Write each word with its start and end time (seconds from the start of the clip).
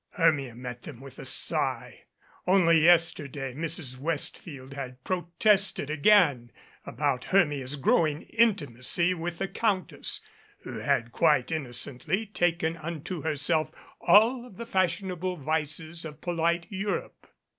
Hermia 0.13 0.55
met 0.55 0.81
them 0.81 0.99
with 0.99 1.19
a 1.19 1.25
sigh. 1.25 2.05
Only 2.47 2.83
yesterday 2.83 3.53
Mrs. 3.53 3.99
Westfield 3.99 4.73
had 4.73 5.03
protested 5.03 5.91
again 5.91 6.51
about 6.87 7.25
Hennia's 7.25 7.75
growing 7.75 8.23
intimacy 8.23 9.13
with 9.13 9.37
the 9.37 9.47
Countess, 9.47 10.19
5 10.63 10.65
MADCAP 10.65 10.73
who 10.73 10.79
had 10.83 11.11
quite 11.11 11.51
innocently 11.51 12.25
taken 12.25 12.77
unto 12.77 13.21
herself 13.21 13.71
all 14.01 14.43
of 14.47 14.57
the 14.57 14.65
fashionable 14.65 15.37
vices 15.37 16.03
of 16.03 16.19
polite 16.19 16.65
Europe. 16.71 17.27